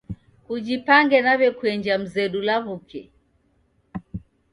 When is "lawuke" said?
2.47-3.01